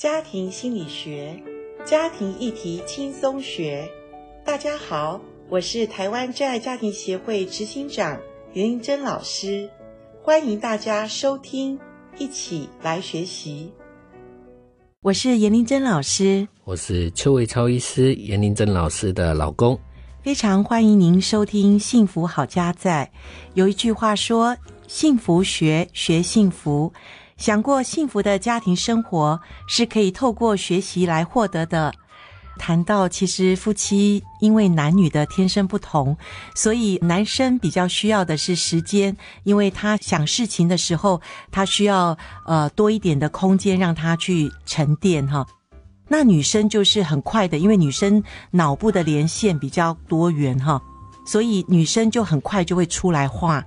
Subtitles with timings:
[0.00, 1.38] 家庭心理学，
[1.84, 3.86] 家庭议题轻松学。
[4.42, 8.18] 大家好，我是台湾真爱家庭协会执行长
[8.54, 9.68] 严玲珍老师，
[10.22, 11.78] 欢迎大家收听，
[12.16, 13.74] 一起来学习。
[15.02, 19.78] 我是严玲珍老师，我是邱伟超医师，严玲珍老师的老公。
[20.22, 23.12] 非常欢迎您收听《幸福好家在》。
[23.52, 24.56] 有一句话说
[24.88, 26.90] ：“幸福学，学幸福。”
[27.40, 31.90] 想过幸福的家庭生活是可以透过学习来获得的。
[32.58, 36.14] 谈到其实夫妻因为男女的天生不同，
[36.54, 41.18] 所以男生比较需要的是时间，因为他想事情的时候，
[41.50, 45.46] 他需要呃多一点的空间让他去沉淀哈。
[46.08, 50.78] 那女生就是很快的，因为女生脑部的连线比较多元哈，
[51.24, 53.64] 所以女生就很快就会出来话。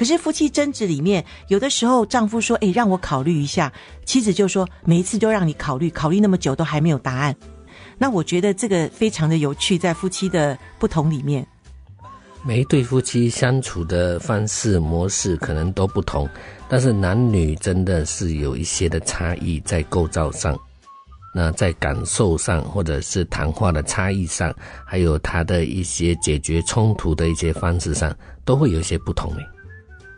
[0.00, 3.70] 可是夫妻争执里面，有的时候丈夫说：“诶，让我考虑一下。”
[4.06, 7.36] 妻子就说：“每一次都让你考虑，考虑那么久都还没有答案。”
[8.00, 11.46] 那我觉得这个非常的有趣，在夫妻的不同里面，
[12.42, 16.26] 每一对夫妻相处的方式模式可能都不同，
[16.66, 20.58] 但是男女真的是有一些的差异在构造上。
[21.34, 24.50] 那在感受上，或者是谈话的差异上，
[24.86, 28.16] 还有他的一些解决冲突的一些方式上，
[28.46, 29.30] 都会有一些不同。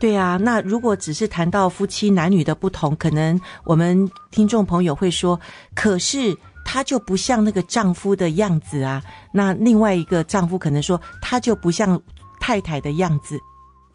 [0.03, 5.39] 对啊，那如果只是谈到夫妻男女的不同，可能我们听众朋友会说，
[5.73, 9.01] 可是他就不像那个丈夫的样子啊。
[9.31, 11.97] 那另外一个丈夫可能说，他就不像
[12.37, 13.39] 太太的样子。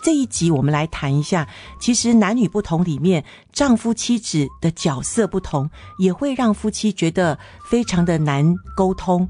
[0.02, 1.46] 这一集我们来谈一下，
[1.78, 9.28] 其实男女不同里面，丈夫妻子的角色不同，也会让夫妻觉得非常的难沟通。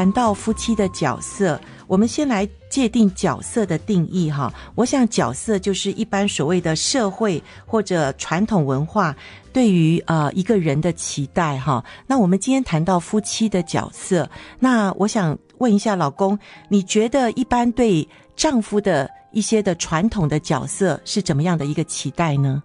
[0.00, 1.60] 谈到夫妻的角色。
[1.86, 9.14] 我们先来界定角色的定义哈，我想角色就是一般所谓的社会或者传统文化
[9.52, 11.84] 对于呃一个人的期待哈。
[12.06, 14.26] 那我们今天谈到夫妻的角色，
[14.58, 16.38] 那我想问一下老公，
[16.70, 22.62] 你觉得一般对丈夫的一些的传统的角色是怎么样的一个期待呢？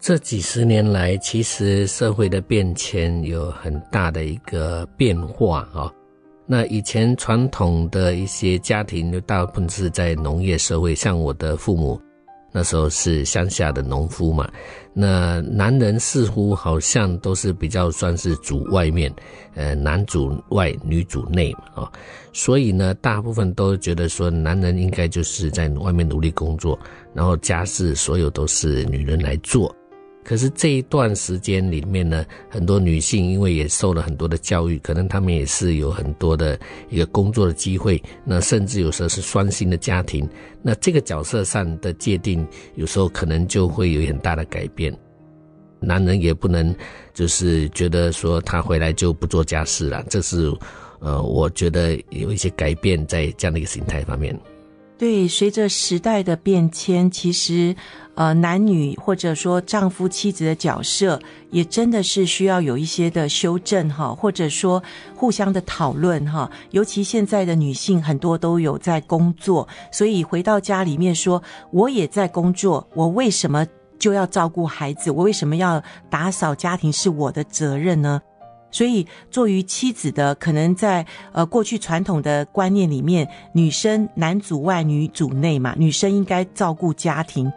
[0.00, 5.88] 这几十年来，其实社会的变迁有很大的一个变化啊。
[6.46, 12.00] 那以前传统的一些家庭，就大部分是在农业社会，像我的父母
[12.52, 14.48] 那时候是乡下的农夫嘛。
[14.94, 19.12] 那男人似乎好像都是比较算是主外面，
[19.54, 21.92] 呃，男主外，女主内嘛，啊，
[22.32, 26.78] 所以呢，大部分都觉得说，男人应该就是在外面努力工作，
[27.12, 29.74] 然后家事所有都是女人来做。
[30.26, 36.58] 可是这一段时间里面呢，很多女性因为也受了很多的教育，可能她们也是有很多的
[36.90, 40.28] 一个工作的机会，那甚至有时候是双薪的家庭，
[40.62, 42.44] 那这个角色上的界定，
[42.74, 44.92] 有时候可能就会有很大的改变。
[45.78, 46.74] 男人也不能
[47.14, 50.52] 就是觉得说他回来就不做家事了，这是
[50.98, 54.36] 呃，我觉得有一些改变在这样的一个形态方面。
[54.98, 57.76] 对，随着时代的变迁，其实，
[58.14, 61.20] 呃，男女或者说丈夫妻子的角色，
[61.50, 64.82] 也真的是需要有一些的修正哈，或者说
[65.14, 66.50] 互相的讨论哈。
[66.70, 73.66] 尤其现在的女性很多都有在工作，所以回到家里面说，我也在工作，我为什么
[73.98, 75.10] 就要照顾孩子？
[75.10, 78.18] 我为什么要打扫家庭是我的责任呢？
[78.76, 87.50] 所以，作为妻子的，可能在呃过去传统的观念里面，女生男主外女主内嘛，女生应该照顾家庭。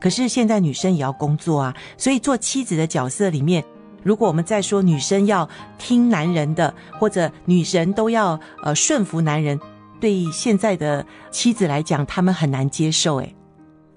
[0.00, 3.62] 可是现在女生也要工作啊，所以做妻子的角色里面，
[4.02, 5.46] 如果我们再说女生要
[5.76, 9.60] 听男人的，或者女人都要呃顺服男人，
[10.00, 13.36] 对现在的妻子来讲，他们很难接受诶。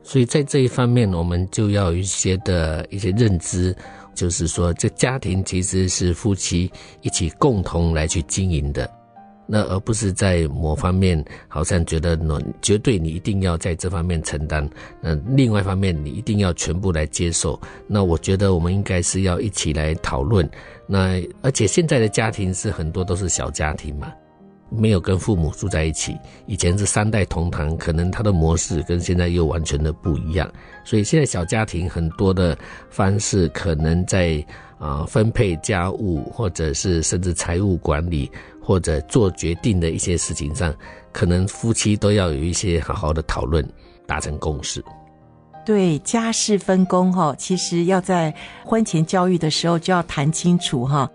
[0.03, 3.73] 所以在这一方面，我们就要有一些的一些认知。
[4.15, 6.71] 就是说，这家庭其实是夫妻
[7.01, 8.89] 一起共同来去经营的，
[9.45, 14.67] 那而不是在某方面好像觉得呢，绝对你一定要在这方面承担，
[15.01, 17.59] 那另外一方面你一定要全部来接受。
[17.85, 20.49] 那我觉得我们应该是要一起来讨论。
[20.87, 24.11] 那而且现在的家庭是很多都是小家庭嘛。
[24.69, 30.51] 没有跟父母住在一起，以前是三代同堂，可能他的模式跟现在又完全的不一样。
[30.83, 32.57] 所以现在小家庭很多的
[32.89, 34.43] 方式，可能在
[34.77, 38.29] 啊、呃、分配家务，或者是甚至财务管理，
[38.61, 40.73] 或者做决定的一些事情上，
[41.11, 43.65] 可能夫妻都要有一些好好的讨论，
[44.07, 44.83] 达成共识。
[45.65, 48.33] 对，家事分工哈，其实要在
[48.63, 51.09] 婚前教育的时候就要谈清楚哈。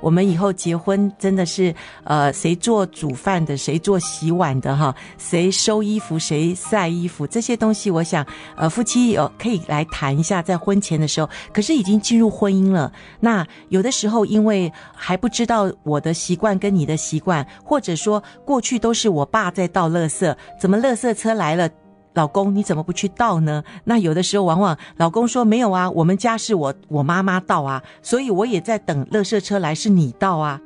[0.00, 8.24] 我们以后结婚真的是，呃，谁做煮饭的，谁做洗碗的哈，谁收衣服，谁晒衣服，这些东西，我想，
[8.56, 11.28] 呃，夫妻有可以来谈一下，在婚前的时候。
[11.52, 21.68] 可是已经进入婚姻了，那有的时候因为还不知道我的习惯跟你的习惯，或者说过去都是我爸在倒垃圾，怎么垃圾车来了？
[22.16, 23.62] 老公，你怎么不去倒呢？
[23.84, 30.58] 那有的时候，往往老公说没有啊，我们家是我我妈妈倒啊，所以我也在等垃圾车来，是你倒啊。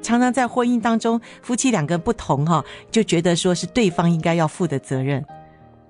[0.00, 5.22] 常常在婚姻当中，夫妻两个人不同哈，就觉得说是对方应该要负的责任。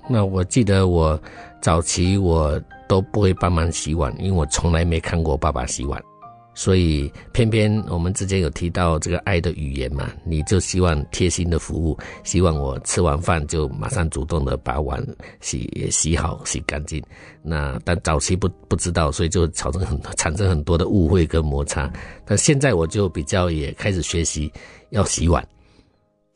[0.08, 1.20] 那我记得我
[1.60, 6.02] 早期我都不会帮忙洗碗，因为我从来没看过爸爸洗碗。
[6.58, 15.00] 所以，偏偏我们之间有提到这个爱的语言嘛，你就希望贴心的服务，希望我吃完饭就马上主动的把碗
[15.40, 17.00] 洗洗好、洗干净。
[17.42, 21.88] 那但早期不不知道，所以就产生很产生很多的误会跟摩擦。
[22.24, 24.52] 但现在我就比较也开始学习
[24.90, 25.46] 要洗碗。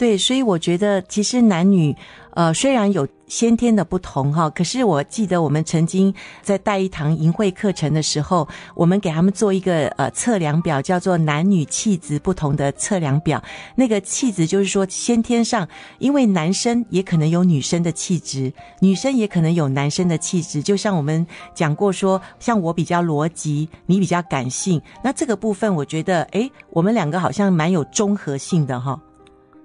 [0.03, 1.95] 对，所以我觉得其实男女，
[2.33, 6.13] 呃，虽然有先天的不同哈，可是我记得我们曾经
[6.43, 13.41] 在带一堂营会课程的时候，我们给他们做一个呃测量表，叫做男女气质不同的测量表。
[13.77, 15.69] 那个气质就是说先天上，
[16.01, 20.61] 因为男生也可能有女生的气质，女生也可能有男生的气质。
[20.61, 21.25] 就像我们
[21.55, 29.01] 讲过说，像我比较逻辑，你比较感性，那这个部分我觉得，诶，我们两个好像蛮有综合性的哈。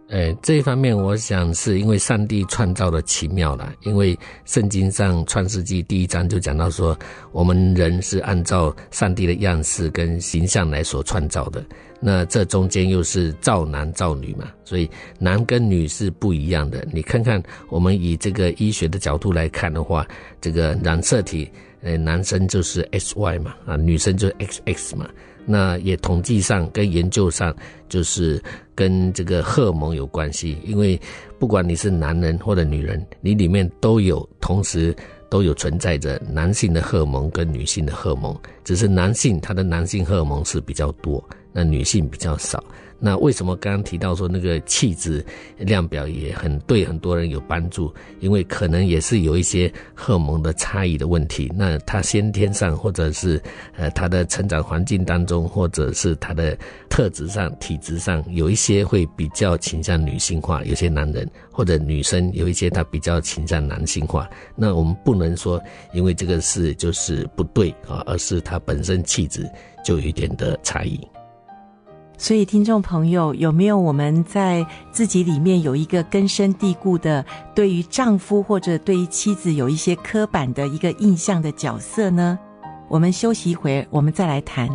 [0.10, 3.74] 呃，这一方面，我想是因为上帝创造的奇妙了。
[3.82, 6.98] 因为圣经上创世纪第一章就讲到说，
[7.34, 11.62] 我们人是按照上帝的样式跟形象来所创造的。
[12.00, 14.90] 那这中间又是造男造女嘛，所以
[15.20, 16.88] 男跟女是不一样的。
[16.94, 20.08] 你看看，我们以这个医学的角度来看的话，
[20.40, 21.50] 这个染色体，
[21.82, 25.10] 呃，男生就是 XY 嘛，啊，女生就是 XX 嘛。
[25.50, 27.56] 那也统计上跟研究上，
[27.88, 28.40] 就是
[28.76, 30.58] 跟这个荷尔蒙有关系。
[30.66, 31.00] 因为
[31.40, 34.94] 不管你是男人或者女人，你里面都有同时
[35.30, 41.24] 都有存在着男性的荷尔蒙跟女性的荷尔蒙，只是男性他的男性荷尔蒙是比较多，
[41.58, 42.64] 那女性比较少。
[43.00, 45.24] 那为什么刚刚提到说那个气质
[45.58, 47.94] 量表也很对很多人有帮助？
[48.20, 51.52] 因为可能也是有一些荷尔蒙的差异的问题。
[51.56, 53.42] 那他先天上，或者是
[53.76, 56.58] 呃他的成长环境当中，或者是他的
[56.90, 64.28] 特质上、体质上，有一些会比较倾向女性化，有些男人或者女生有一些他比较倾向男性化。
[64.56, 65.62] 那我们不能说
[65.94, 69.48] 因为这个事就是不对啊，而是他本身气质
[69.86, 71.00] 就有一点的差异。
[72.18, 77.24] 所以，听众朋友，有没有我们在自己里面有一个根深蒂固的，
[77.54, 82.38] 对于丈夫或者对于妻子有一些刻板的一个印象的角色呢？
[82.90, 84.68] 我们休息一会儿，我们再来谈。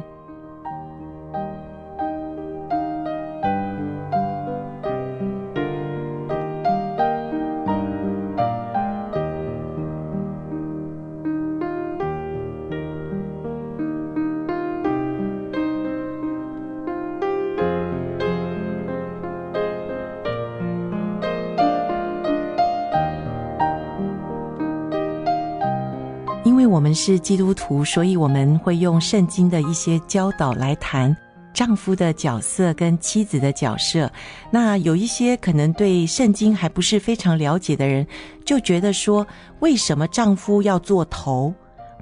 [26.94, 31.16] 是基督徒，所以我们会用圣经的一些教导来谈
[31.52, 34.10] 丈夫的角色跟妻子的角色。
[34.50, 38.06] 那有一些可能对圣经还不是非常了解的人，
[38.44, 39.26] 就觉得说，
[39.60, 41.52] 为什么丈夫要做头？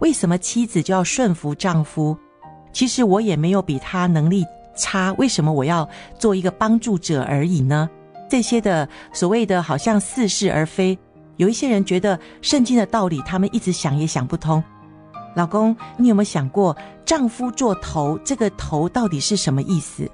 [0.00, 2.16] 为什么妻子就要顺服丈夫？
[2.73, 4.44] 其实我也没有比他能力
[4.76, 7.90] 差，为什么我要做一个帮助者而已呢？
[8.28, 10.97] 这些的所谓的好像似是而非，
[11.37, 14.62] 有一些人觉得圣经的道理，他们一直想也想不通。
[15.34, 20.10] 老公，你有没有想过，丈夫做头，这个头到底是什么意思？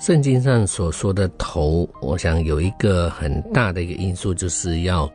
[0.00, 5.10] 圣经上所说的头，我想有一个很大的一个因素，就是要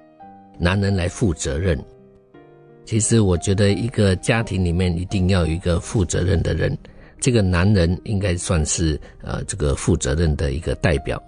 [0.58, 1.82] 男人来负责任。
[2.86, 6.78] 其实我觉得，一个家庭里面一定要有一个负责任的人，
[7.20, 11.22] 这个男人应该算是呃这个负责任的一个代表。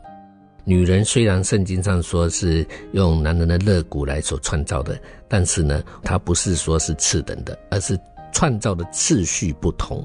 [0.67, 7.95] 女人虽然圣经上说是用男人的肋骨来所创造的，但是呢，它不是说是次等的，而是
[8.33, 10.03] 创造的次序不同。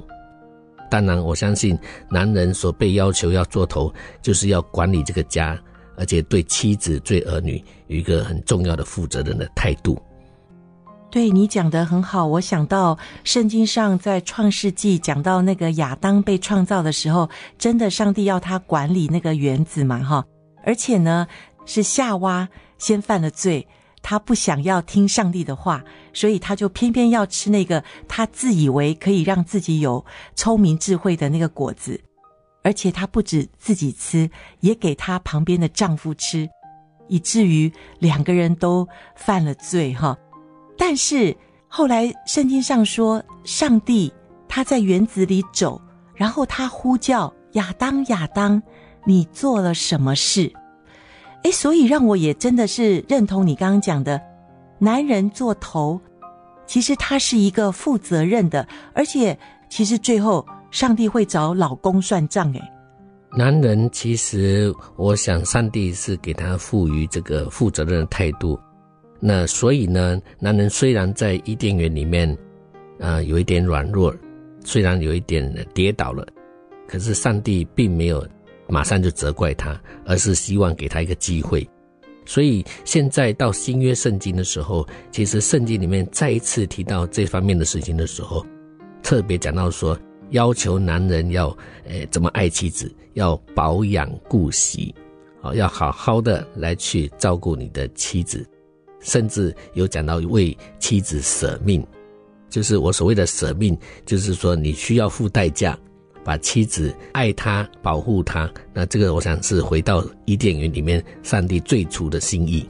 [0.90, 1.78] 当然，我相信
[2.10, 3.90] 男人所被要求要做头，
[4.20, 5.58] 就是要管理这个家，
[5.96, 9.98] 而且对妻子、对儿女有一个很重要的负责任的态度。
[11.10, 20.22] 对，你讲得很好，我想到圣经上在创世纪讲到那个亚当被创造的时候，真的上帝要他管理那个园子嘛，哈。
[20.64, 21.26] 而且呢，
[21.66, 22.48] 是夏娃
[22.78, 23.66] 先犯了罪，
[24.02, 32.00] 她不想要听上帝的话，所以她就偏偏要吃那个她自以为可以让自己有聪明智慧的那个果子，
[32.62, 36.48] 而且她不止自己吃，也给她旁边的丈夫吃，
[37.08, 40.16] 以至于两个人都犯了罪哈。
[40.78, 41.36] 但是
[41.68, 44.12] 后来圣经上说，上帝
[44.48, 45.80] 他在园子里走，
[46.14, 48.60] 然后他呼叫亚当，亚当，
[49.04, 50.52] 你做了什么事？
[51.42, 54.20] 诶，所以让我也真的是认同你刚刚讲的，
[54.78, 55.98] 男人做头，
[56.66, 59.38] 其实他是一个负责任的，而且
[59.70, 62.52] 其实最后上帝会找老公算账。
[62.52, 62.60] 诶，
[63.38, 68.60] 男人其实我想上帝是给他赋予这个负责任的态度，
[69.18, 72.30] 那所以呢，男人虽然在伊甸园里面，
[72.98, 74.14] 啊、呃，有一点软弱，
[74.62, 76.26] 虽然有一点跌倒了，
[76.86, 78.22] 可是上帝并没有。
[78.70, 81.68] 马上就责怪他，而是希望给他一个机会。
[82.26, 88.46] 所以现在到新约圣经的时候，其实圣经里面再一次提到这方面的事情的时候，
[89.02, 89.98] 特别讲到说，
[90.30, 94.94] 要求男人要，诶，怎么爱妻子，要保养顾惜，
[95.42, 98.46] 啊，要好好的来去照顾你的妻子，
[99.00, 101.84] 甚至有讲到为妻子舍命，
[102.48, 105.76] 就是我所谓的舍命，就是说你需要付代价。
[106.24, 112.68] 把妻子爱他、保护他，那这个我想是回到伊甸园里面上帝最初的心意。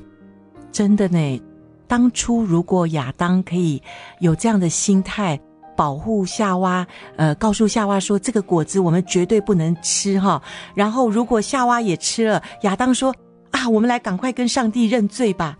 [0.72, 1.42] 真的呢，
[1.86, 3.82] 当初如果亚当可以
[4.20, 5.38] 有这样的心态，
[5.76, 10.42] 保护夏娃，呃，告诉夏娃说这个果子我们绝对不能吃哈。
[10.74, 13.14] 然后如果夏娃也吃了，亚当说
[13.50, 15.58] 啊，我们来赶快跟上帝认罪吧。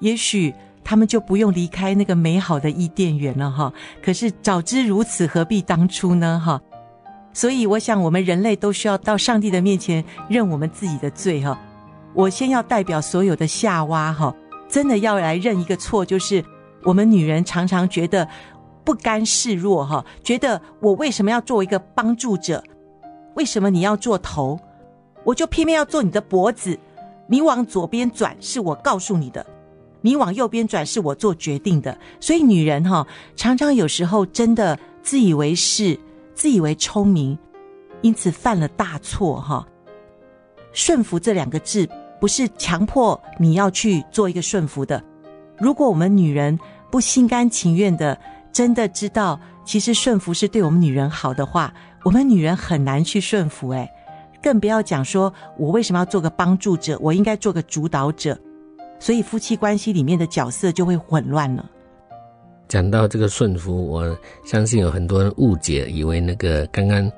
[0.00, 3.72] 也许他们就不用离开那个美好的伊甸园了哈。
[4.02, 6.60] 可是早知如此，何必当初呢哈？
[7.32, 11.58] 所以，我想我们人类都需要到上帝的面前认我们自己的罪哈。
[12.12, 14.34] 我先要代表所有的夏娃哈，
[14.68, 16.44] 真的要来认一个错，就是
[16.82, 18.28] 我们女人常常觉得
[18.84, 22.62] 不甘示弱哈，觉得我为什么要做一个帮助者？
[23.36, 24.58] 为什么你要做头？
[25.22, 26.76] 我就偏偏要做你的脖子。
[27.28, 29.46] 你往左边转是我告诉你的，
[30.00, 31.96] 你往右边转是我做决定的。
[32.18, 33.06] 所以女人哈，
[33.36, 35.96] 常常有时候真的自以为是。
[36.40, 37.38] 自以为聪明，
[38.00, 39.62] 因此犯了大错哈。
[40.72, 41.86] 顺服这两个字
[42.18, 45.04] 不是强迫你要去做一个顺服的。
[45.58, 46.58] 如果我们女人
[46.90, 48.18] 不心甘情愿的，
[48.54, 53.86] 真的知道其实顺服是对我们女人好的话，我们女人很难去顺服诶，
[54.42, 58.40] 更不要讲说我为什么要做个帮助者，我应该做个主导者。
[58.98, 61.70] 所以夫妻关系里面的角色就会混乱了。
[62.70, 67.10] 讲到这个顺服，我相信有很多人误解，以为那个刚刚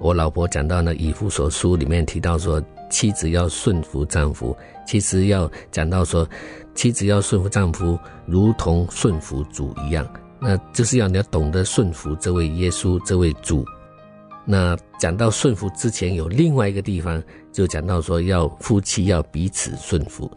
[0.00, 6.28] 我老婆讲到那以父所书里面提到说，妻子要顺服丈夫，其实要讲到说，
[6.74, 10.04] 妻子要顺服丈夫，如同顺服主一样。
[10.40, 13.64] 那就是要你要懂得顺服这位耶稣这位主。
[14.44, 20.28] 那讲到顺服之前，有另外一个地方就讲到说，要夫妻要彼此顺服。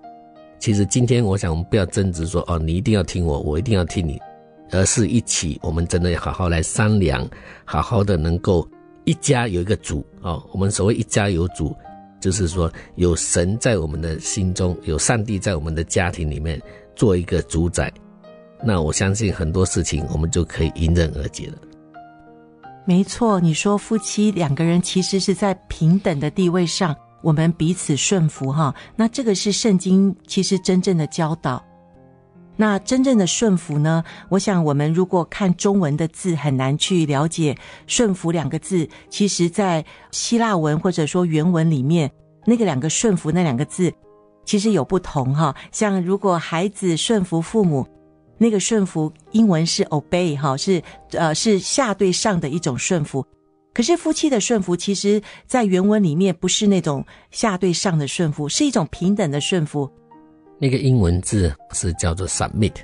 [0.60, 4.20] 其实今天我想我们不要争执说，哦，你一定要听我，我一定要听你。
[4.72, 7.28] 而是一起，我们真的要好好来商量，
[7.66, 8.68] 好好的能够
[9.04, 10.42] 一家有一个主哦。
[10.51, 11.75] 我们所谓一家有主，
[12.20, 16.62] 就是说有神在我们的心中，有上帝在我们的家庭里面
[16.96, 17.92] 做一个主宰。
[18.63, 21.58] 那我相信很多事情我们就可以迎刃而解了。
[22.86, 28.74] 没错，你说夫妻两个人其实是在平等的地位上，我们彼此顺服哈。
[28.96, 31.63] 那这个是圣经其实真正的教导。
[32.62, 34.03] 那真正的顺服呢？
[34.30, 38.88] 我想我们如果看中文的字，很难去了解“顺服”两个字。
[39.10, 42.12] 其实，在希腊文或者说原文里面，
[42.46, 43.91] 那个两个“顺服”那两个字，
[44.46, 45.56] 其实有不同哈。
[45.72, 47.84] 像如果孩子顺服父母，
[48.38, 50.80] 那个顺服英文是 obey 哈，是
[51.13, 53.25] 呃是下对上的一种顺服。
[53.74, 59.91] 可是夫妻的顺服，其实在原文里面不是那种下对上的顺服，是一种平等的顺服。
[60.62, 62.75] 那个英文字是叫做 submit，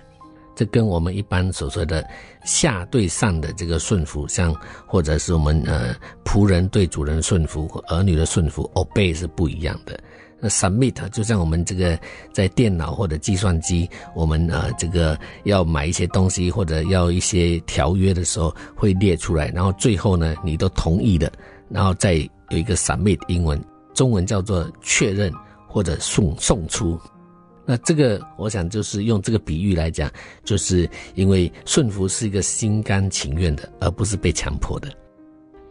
[0.55, 2.03] 这跟我们一般所说的
[2.43, 4.51] 下对上的这个顺服，像
[4.87, 9.95] 或者是我们呃仆人对主人顺服、儿女的顺服 obey 是不一样的。
[10.39, 11.99] 那 submit 就像我们这个
[12.33, 21.31] 在电脑或者计算机，我们呃这个要买一些东西或者要一些条约的时候会列出来，然后最后呢你都同意的，
[21.69, 22.15] 然后再
[22.49, 25.31] 有一个 submit，英文中文叫做确认
[25.67, 26.99] 或者送送出。
[27.69, 30.09] 那这个，我想就是用这个比喻来讲，
[30.45, 34.89] 就是因为顺服是一个心甘情愿的，而不是被强迫的。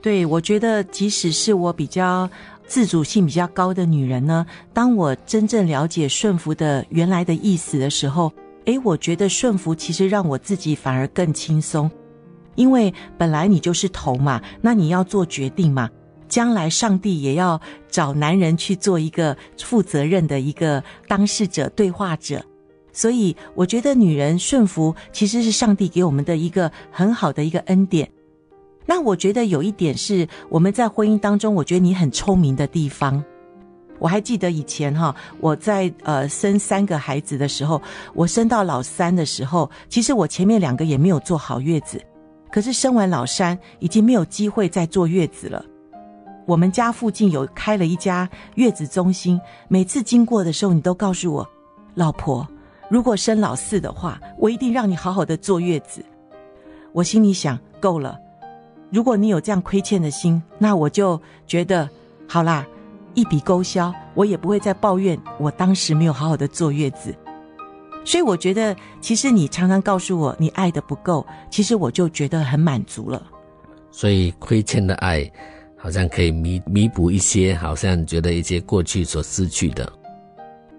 [0.02, 2.30] 对，我觉得即使是我比较
[2.66, 8.30] 自主性比较高的女人呢，当我真正了解顺服的原来的意思的时候，
[8.66, 11.90] 诶，我觉得顺服其实让我自己反而更轻松，
[12.56, 15.90] 因为本来你就是头嘛，那你要做决定嘛，
[16.28, 22.44] 将来上帝也要找男人去做一个负责任的一个当事者、对话者，
[22.92, 28.10] 所以我觉得女人顺服其实是上帝给我们的一个很好的一个恩典。
[28.84, 33.22] 那我觉得有一点是我们在婚姻当中，我觉得你很聪明的地方。
[33.98, 37.80] 我还记得以前哈，我在呃生三个孩子的时候，
[38.14, 42.00] 我生到老三的时候，其实我前面两个也没有坐好月子，
[42.52, 45.64] 可是生完老三已经没有机会再坐月子了。
[46.46, 51.48] 我们家附近有开了一家月子中心，每次经过的时候，你都告诉我，
[51.94, 52.46] 老婆，
[52.88, 56.04] 如果生老四的话，我一定让你好好的坐月子。
[56.92, 58.16] 我心里想，够了。
[58.90, 61.90] 如果你有这样亏欠的心，那我就觉得
[62.28, 62.64] 好啦，
[63.14, 67.12] 一笔勾销，我也不会再抱怨我当时没有好好的坐月子。
[68.04, 73.20] 所以我觉得，其实你常常告诉我你爱的不够，其实我就觉得很满足了。
[73.90, 75.28] 所以亏欠的爱，
[75.86, 79.88] 好像可以弥弥补一些，好像觉得一些过去所失去的。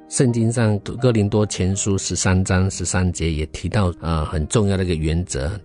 [0.09, 5.57] 圣经上哥林多前书十三章十三节也提到啊、呃，很重要的一个原则。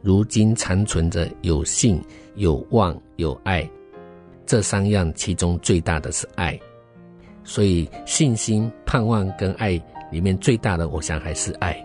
[0.00, 2.02] 如今残存着有信、
[2.34, 3.70] 有望、有爱，
[4.44, 6.58] 这三样，其中最大的是爱。
[7.44, 11.80] 所以信心、盼望跟爱里面最大的，我想还是爱。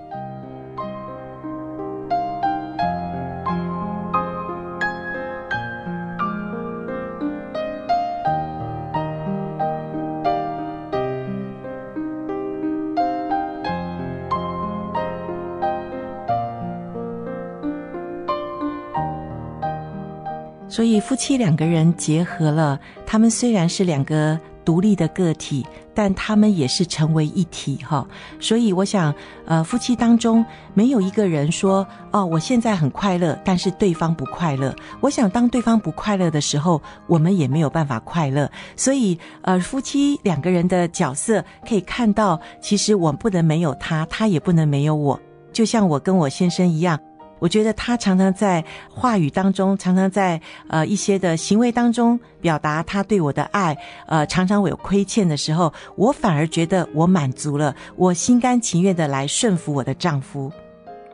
[20.78, 25.66] 所以夫妻两个人结合了，他们虽然是两个独立的个体，
[25.96, 28.08] 但他们也是成为一体哈。
[28.40, 29.12] 所以我想，
[29.48, 34.72] 呃，夫妻当中没有一个人说，哦，我现在很快乐，但是对方不快乐。
[35.00, 38.48] 我想，当对方不快乐的时候，我们也没有办法快乐。
[38.76, 45.20] 所以，呃，夫妻两个人的角色可以看到，其实我不能没有他，他也不能没有我。
[45.52, 47.00] 就像我跟我先生一样。
[47.40, 53.78] 我觉得他常常在话语当中，常常在呃一些的行为当中表达他对我的爱。
[54.08, 60.52] 呃，常常我有亏欠的时候，我反而觉得我满足了，我心甘情愿的来顺服我的丈夫。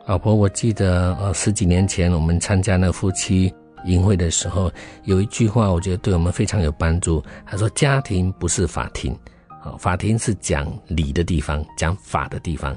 [0.06, 3.52] 老婆，我记得呃十几年前我们参加那夫妻
[3.84, 4.70] 营会的时候，
[5.04, 7.22] 有一句话我觉得对我们非常有帮助。
[7.46, 9.14] 他说：“家庭不是法庭，
[9.60, 12.74] 好，法庭是讲理的地方，讲法的地方，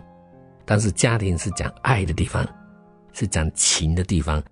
[0.66, 2.46] 但是家庭是讲爱的地方。”
[3.18, 4.44] 是讲情的地方，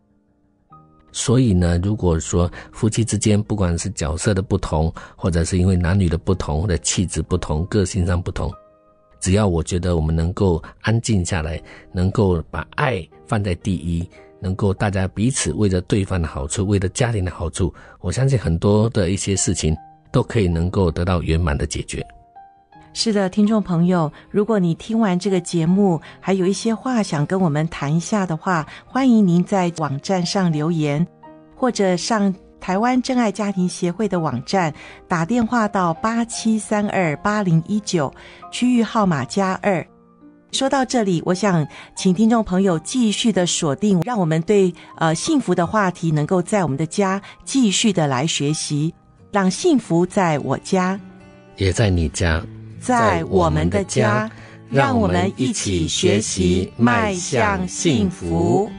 [1.11, 8.51] 所以呢，如果说夫妻之间不管是角色的不同，或者是因为男女的不同，或者气质不同、个性上不同，
[9.19, 19.77] 只要我觉得我们能够安静下来，能够把爱放在第一，能够大家彼此为着对方的好处，为了家庭的好处，我相信很多的一些事情
[20.11, 22.03] 都可以能够得到圆满的解决。
[22.97, 31.05] 是的，听众朋友，如果你听完这个节目，还有一些话想跟我们谈一下的话，欢迎您在网站上留言，
[31.57, 34.73] 或者上台湾真爱家庭协会的网站
[35.09, 38.11] 打电话到八七三二八零一九，
[38.49, 39.85] 区域号码加二。
[40.53, 48.95] 说到这里，我想请听众朋友继续的锁定，让我们对呃幸福的话题能够在我们的家继续的来学习，
[49.33, 50.97] 让幸福在我家，
[51.57, 52.41] 也在你家。
[52.85, 54.29] 在我们的家，
[54.69, 58.69] 让我们一起学习，迈向幸福。